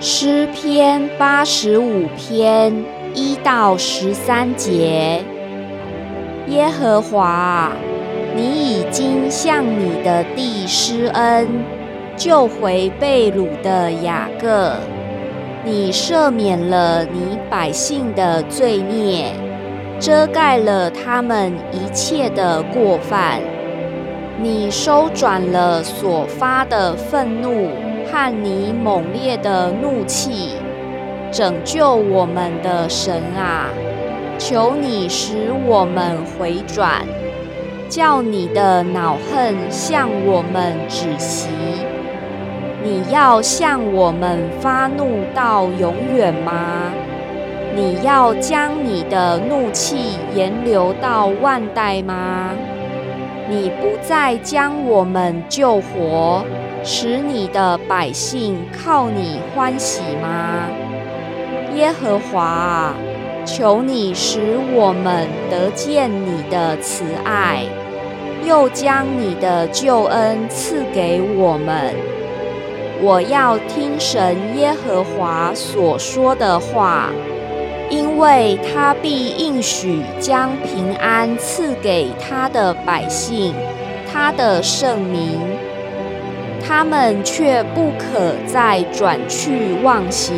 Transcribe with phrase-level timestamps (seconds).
[0.00, 2.72] 诗篇八十五篇
[3.14, 5.20] 一到十三节，
[6.46, 7.72] 耶和华，
[8.36, 11.48] 你已经向你的地施恩，
[12.16, 14.74] 救回被掳的雅各，
[15.64, 19.32] 你赦免了你百姓的罪孽，
[19.98, 23.40] 遮盖了他们一切的过犯，
[24.40, 27.87] 你收转了所发的愤怒。
[28.10, 30.52] 和你猛烈的怒气，
[31.30, 33.68] 拯救我们的神啊！
[34.38, 37.04] 求你使我们回转，
[37.88, 41.48] 叫你的恼恨向我们止息。
[42.82, 46.92] 你要向我们发怒到永远吗？
[47.74, 52.50] 你要将你的怒气延留到万代吗？
[53.50, 56.44] 你不再将我们救活？
[56.82, 60.68] 使你的百姓靠你欢喜吗？
[61.74, 62.94] 耶和华啊，
[63.44, 67.64] 求你使我们得见你的慈爱，
[68.44, 71.94] 又将你的救恩赐给我们。
[73.00, 77.10] 我要听神耶和华所说的话，
[77.90, 83.54] 因为他必应许将平安赐给他的百姓，
[84.10, 85.38] 他的圣名。
[86.68, 90.36] 他们却不可再转去忘形，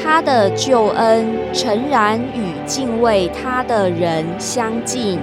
[0.00, 5.18] 他的救恩诚然与敬畏他的人相近，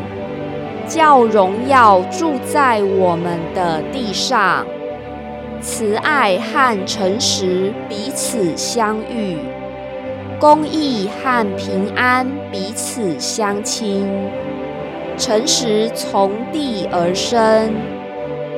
[0.86, 4.66] 叫荣耀住在我们的地上，
[5.62, 9.38] 慈爱和诚实彼此相遇，
[10.42, 14.06] 公义和平安彼此相亲，
[15.18, 17.74] 诚实从地而生。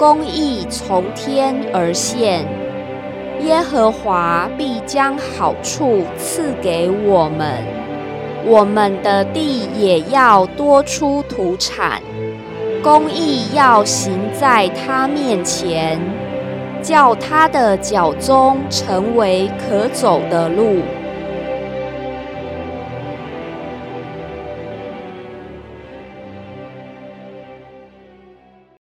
[0.02, 2.44] 公义从天而现，
[3.44, 7.63] 耶和华必将好处赐给我们，
[8.43, 12.02] 我们的地也要多出土产。
[12.81, 16.02] 公义要行在他面前，
[16.81, 20.80] 叫他的脚中成为可走的路。